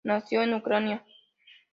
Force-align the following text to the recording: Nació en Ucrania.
Nació 0.03 0.41
en 0.41 0.55
Ucrania. 0.55 1.05